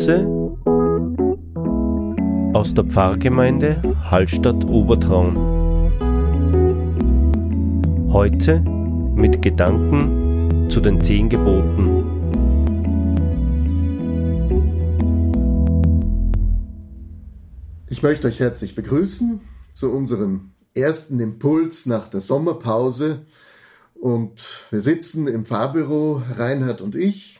[0.00, 0.56] Impulse
[2.54, 5.36] aus der Pfarrgemeinde Hallstatt Obertraun.
[8.10, 8.60] Heute
[9.14, 11.98] mit Gedanken zu den zehn Geboten.
[17.88, 23.26] Ich möchte euch herzlich begrüßen zu unserem ersten Impuls nach der Sommerpause.
[23.94, 27.39] Und wir sitzen im Fahrbüro, Reinhard und ich,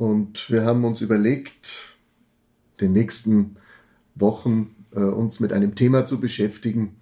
[0.00, 1.94] und wir haben uns überlegt,
[2.80, 3.56] den nächsten
[4.14, 6.96] Wochen äh, uns mit einem Thema zu beschäftigen,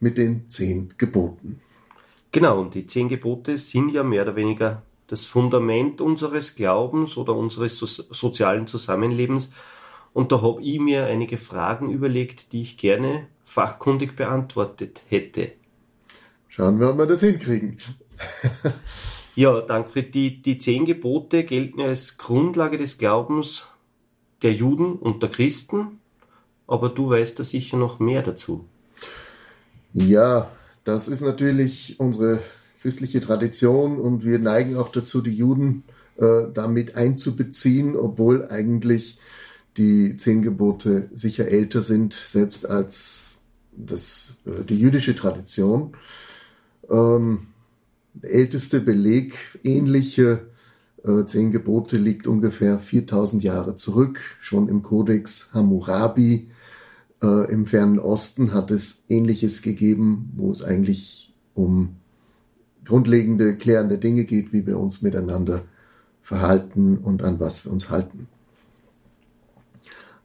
[0.00, 1.62] mit den zehn Geboten.
[2.30, 7.34] Genau, und die zehn Gebote sind ja mehr oder weniger das Fundament unseres Glaubens oder
[7.34, 9.54] unseres so sozialen Zusammenlebens.
[10.12, 15.52] Und da habe ich mir einige Fragen überlegt, die ich gerne fachkundig beantwortet hätte.
[16.48, 17.78] Schauen wir, ob wir das hinkriegen.
[19.40, 23.64] Ja, Dankfried, die, die zehn Gebote gelten als Grundlage des Glaubens
[24.42, 25.98] der Juden und der Christen,
[26.66, 28.66] aber du weißt da sicher noch mehr dazu.
[29.94, 30.50] Ja,
[30.84, 32.40] das ist natürlich unsere
[32.82, 35.84] christliche Tradition und wir neigen auch dazu, die Juden
[36.18, 39.18] äh, damit einzubeziehen, obwohl eigentlich
[39.78, 43.36] die zehn Gebote sicher älter sind, selbst als
[43.74, 45.96] das, äh, die jüdische Tradition.
[46.90, 47.46] Ähm,
[48.22, 50.46] älteste Beleg ähnliche
[51.04, 54.20] äh, zehn Gebote liegt ungefähr 4000 Jahre zurück.
[54.40, 56.50] Schon im Kodex Hammurabi
[57.22, 61.96] äh, im fernen Osten hat es Ähnliches gegeben, wo es eigentlich um
[62.84, 65.64] grundlegende, klärende Dinge geht, wie wir uns miteinander
[66.22, 68.28] verhalten und an was wir uns halten.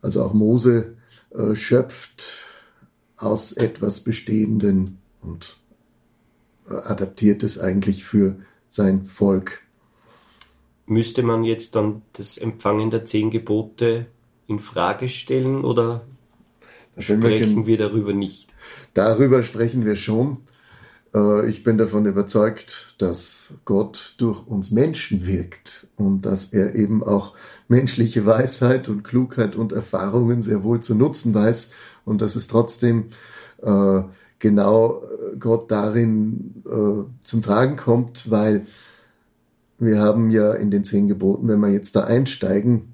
[0.02, 0.96] Also auch Mose
[1.32, 2.24] äh, schöpft
[3.18, 5.58] aus etwas Bestehenden und
[6.68, 8.38] adaptiert es eigentlich für
[8.70, 9.62] sein Volk.
[10.86, 14.06] Müsste man jetzt dann das Empfangen der zehn Gebote
[14.48, 16.06] in Frage stellen oder
[16.98, 18.54] sprechen wir, wir darüber nicht?
[18.94, 20.40] Darüber sprechen wir schon.
[21.16, 27.04] Äh, ich bin davon überzeugt, dass Gott durch uns Menschen wirkt und dass er eben
[27.04, 27.36] auch
[27.68, 31.72] menschliche Weisheit und Klugheit und Erfahrungen sehr wohl zu nutzen weiß
[32.04, 33.06] und dass es trotzdem
[33.64, 34.02] äh,
[34.40, 38.68] genau äh, Gott darin äh, zum Tragen kommt, weil
[39.78, 42.94] wir haben ja in den zehn Geboten, wenn wir jetzt da einsteigen,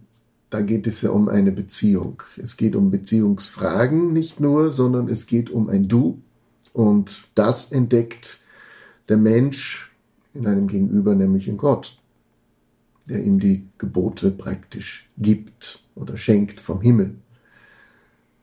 [0.49, 2.23] da geht es ja um eine Beziehung.
[2.41, 6.21] Es geht um Beziehungsfragen nicht nur, sondern es geht um ein Du.
[6.73, 8.39] Und das entdeckt
[9.07, 9.91] der Mensch
[10.33, 11.97] in einem Gegenüber, nämlich in Gott,
[13.07, 17.15] der ihm die Gebote praktisch gibt oder schenkt vom Himmel.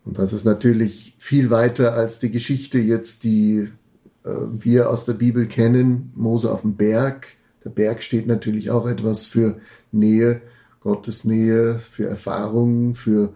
[0.08, 3.68] Und das ist natürlich viel weiter als die Geschichte jetzt, die
[4.24, 6.12] äh, wir aus der Bibel kennen.
[6.14, 7.36] Mose auf dem Berg.
[7.62, 9.60] Der Berg steht natürlich auch etwas für
[9.92, 10.40] Nähe,
[10.80, 13.34] Gottes Nähe, für Erfahrungen, für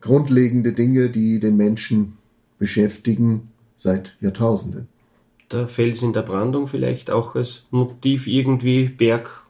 [0.00, 2.16] grundlegende Dinge, die den Menschen
[2.58, 4.88] beschäftigen seit Jahrtausenden.
[5.52, 9.42] Der Fels in der Brandung vielleicht auch als Motiv irgendwie Berg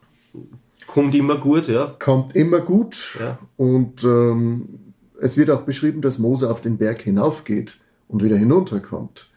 [0.89, 1.95] kommt immer gut, ja.
[2.01, 3.17] Kommt immer gut.
[3.21, 3.39] Ja.
[3.57, 4.90] Und ähm,
[5.21, 9.31] es wird auch beschrieben, dass Mose auf den Berg hinaufgeht und wieder hinunterkommt.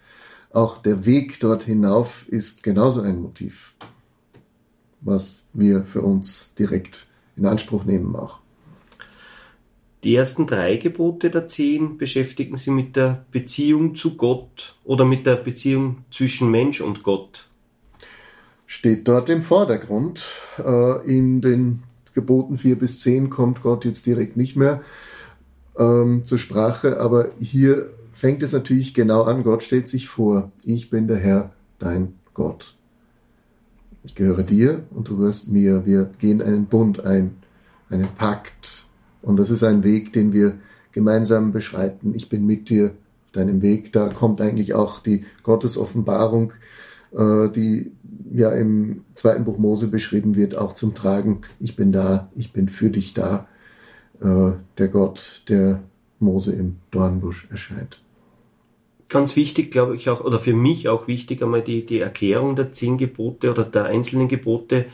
[0.51, 3.73] Auch der Weg dort hinauf ist genauso ein Motiv,
[5.01, 8.39] was wir für uns direkt in Anspruch nehmen auch.
[10.03, 15.25] Die ersten drei Gebote der zehn beschäftigen sich mit der Beziehung zu Gott oder mit
[15.25, 17.47] der Beziehung zwischen Mensch und Gott.
[18.67, 20.25] Steht dort im Vordergrund.
[20.57, 21.83] Äh, in den
[22.13, 24.83] Geboten vier bis zehn kommt Gott jetzt direkt nicht mehr
[25.77, 29.43] ähm, zur Sprache, aber hier fängt es natürlich genau an.
[29.43, 32.75] Gott stellt sich vor, ich bin der Herr, dein Gott.
[34.03, 35.85] Ich gehöre dir und du gehörst mir.
[35.85, 37.35] Wir gehen einen Bund ein,
[37.89, 38.85] einen Pakt.
[39.21, 40.55] Und das ist ein Weg, den wir
[40.91, 42.13] gemeinsam beschreiten.
[42.13, 42.91] Ich bin mit dir
[43.25, 43.93] auf deinem Weg.
[43.93, 46.51] Da kommt eigentlich auch die Gottesoffenbarung,
[47.13, 47.91] äh, die
[48.33, 51.41] ja im zweiten Buch Mose beschrieben wird, auch zum Tragen.
[51.59, 53.47] Ich bin da, ich bin für dich da
[54.21, 55.83] der Gott, der
[56.19, 57.99] Mose im Dornbusch erscheint.
[59.09, 62.71] Ganz wichtig, glaube ich auch, oder für mich auch wichtig, einmal die, die Erklärung der
[62.71, 64.85] zehn Gebote oder der einzelnen Gebote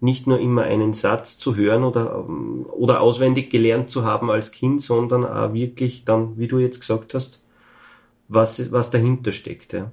[0.00, 4.52] nicht nur immer einen Satz zu hören oder, ähm, oder auswendig gelernt zu haben als
[4.52, 7.40] Kind, sondern auch wirklich dann, wie du jetzt gesagt hast,
[8.28, 9.72] was, was dahinter steckt.
[9.72, 9.90] Ja.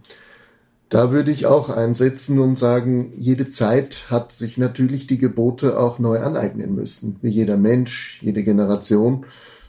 [0.91, 5.99] Da würde ich auch einsetzen und sagen, jede Zeit hat sich natürlich die Gebote auch
[5.99, 7.15] neu aneignen müssen.
[7.21, 9.25] Wie jeder Mensch, jede Generation.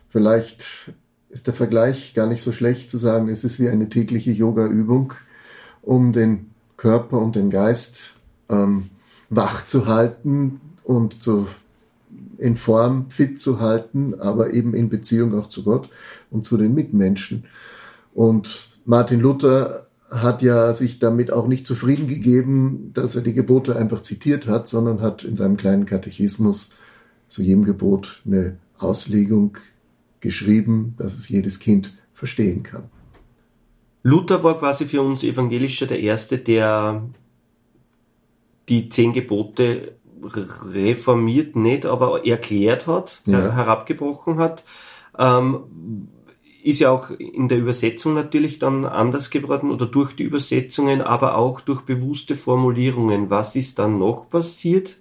[0.08, 0.66] Vielleicht
[1.30, 5.12] ist der Vergleich gar nicht so schlecht zu sagen, es ist wie eine tägliche Yoga-Übung,
[5.80, 8.14] um den Körper und den Geist
[8.48, 8.90] ähm,
[9.30, 11.46] wach zu halten und zu
[12.36, 15.88] in Form fit zu halten, aber eben in Beziehung auch zu Gott
[16.32, 17.44] und zu den Mitmenschen.
[18.12, 23.76] Und Martin Luther hat ja sich damit auch nicht zufrieden gegeben, dass er die Gebote
[23.76, 26.70] einfach zitiert hat, sondern hat in seinem kleinen Katechismus
[27.28, 29.56] zu jedem Gebot eine Auslegung
[30.20, 32.84] geschrieben, dass es jedes Kind verstehen kann.
[34.02, 37.02] Luther war quasi für uns Evangelischer der Erste, der
[38.68, 43.52] die zehn Gebote reformiert nicht, aber erklärt hat, ja.
[43.52, 44.64] herabgebrochen hat.
[45.18, 46.08] Ähm,
[46.62, 51.36] ist ja auch in der Übersetzung natürlich dann anders geworden oder durch die Übersetzungen, aber
[51.36, 53.30] auch durch bewusste Formulierungen.
[53.30, 54.96] Was ist dann noch passiert?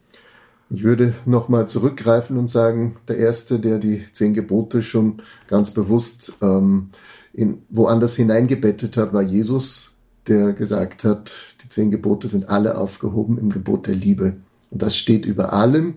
[0.69, 6.33] Ich würde nochmal zurückgreifen und sagen, der Erste, der die zehn Gebote schon ganz bewusst
[6.41, 6.89] ähm,
[7.33, 9.91] in, woanders hineingebettet hat, war Jesus,
[10.27, 14.37] der gesagt hat, die zehn Gebote sind alle aufgehoben im Gebot der Liebe.
[14.69, 15.95] Und das steht über allem.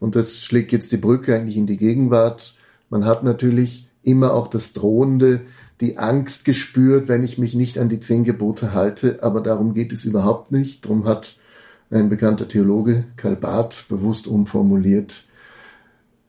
[0.00, 2.54] Und das schlägt jetzt die Brücke eigentlich in die Gegenwart.
[2.88, 5.42] Man hat natürlich immer auch das Drohende,
[5.80, 9.22] die Angst gespürt, wenn ich mich nicht an die zehn Gebote halte.
[9.22, 10.84] Aber darum geht es überhaupt nicht.
[10.84, 11.36] Darum hat
[11.90, 15.24] ein bekannter Theologe, Karl Barth, bewusst umformuliert,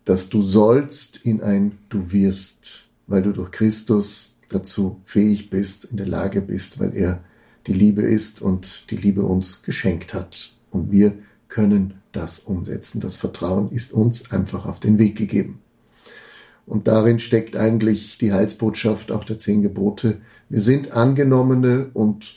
[0.04, 5.98] dass du sollst in ein Du wirst, weil du durch Christus dazu fähig bist, in
[5.98, 7.24] der Lage bist, weil er
[7.68, 10.54] die Liebe ist und die Liebe uns geschenkt hat.
[10.70, 11.18] Und wir
[11.48, 13.00] können das umsetzen.
[13.00, 15.62] Das Vertrauen ist uns einfach auf den Weg gegeben.
[16.66, 20.18] Und darin steckt eigentlich die Heilsbotschaft auch der zehn Gebote.
[20.50, 22.36] Wir sind Angenommene und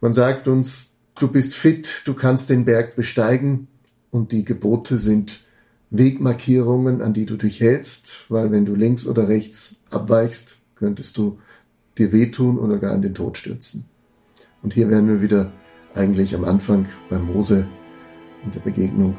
[0.00, 3.68] man sagt uns, du bist fit, du kannst den Berg besteigen
[4.10, 5.44] und die Gebote sind
[5.90, 11.38] Wegmarkierungen, an die du dich hältst, weil wenn du links oder rechts abweichst, könntest du
[11.96, 13.86] dir wehtun oder gar in den Tod stürzen.
[14.62, 15.52] Und hier wären wir wieder
[15.94, 17.66] eigentlich am Anfang bei Mose
[18.44, 19.16] und der Begegnung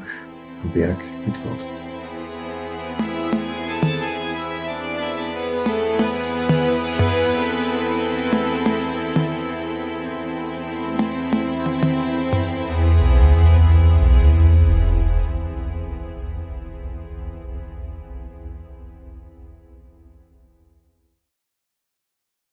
[0.62, 1.87] am Berg mit Gott.